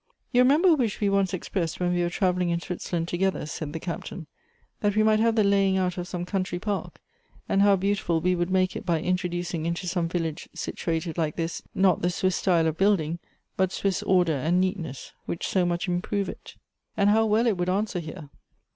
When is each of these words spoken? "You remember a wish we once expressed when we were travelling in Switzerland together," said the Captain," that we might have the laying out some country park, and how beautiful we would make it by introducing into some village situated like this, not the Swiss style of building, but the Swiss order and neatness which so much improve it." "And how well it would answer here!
"You 0.33 0.41
remember 0.41 0.69
a 0.69 0.73
wish 0.73 0.99
we 0.99 1.09
once 1.09 1.31
expressed 1.31 1.79
when 1.79 1.93
we 1.93 2.01
were 2.01 2.09
travelling 2.09 2.49
in 2.49 2.59
Switzerland 2.59 3.07
together," 3.07 3.45
said 3.45 3.71
the 3.71 3.79
Captain," 3.79 4.25
that 4.79 4.95
we 4.95 5.03
might 5.03 5.19
have 5.19 5.35
the 5.35 5.43
laying 5.43 5.77
out 5.77 5.93
some 6.07 6.25
country 6.25 6.57
park, 6.57 6.99
and 7.47 7.61
how 7.61 7.75
beautiful 7.75 8.19
we 8.19 8.33
would 8.33 8.49
make 8.49 8.75
it 8.75 8.83
by 8.83 8.99
introducing 8.99 9.67
into 9.67 9.85
some 9.87 10.09
village 10.09 10.49
situated 10.55 11.19
like 11.19 11.35
this, 11.35 11.61
not 11.75 12.01
the 12.01 12.09
Swiss 12.09 12.35
style 12.35 12.65
of 12.65 12.77
building, 12.79 13.19
but 13.55 13.69
the 13.69 13.75
Swiss 13.75 14.01
order 14.01 14.33
and 14.33 14.59
neatness 14.59 15.11
which 15.27 15.45
so 15.47 15.67
much 15.67 15.87
improve 15.87 16.27
it." 16.27 16.55
"And 16.97 17.11
how 17.11 17.27
well 17.27 17.45
it 17.45 17.57
would 17.57 17.69
answer 17.69 17.99
here! 17.99 18.31